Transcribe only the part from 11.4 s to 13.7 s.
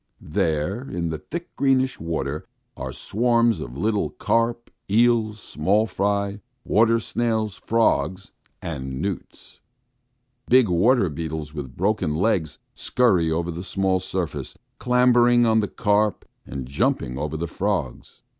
with broken legs scurry over the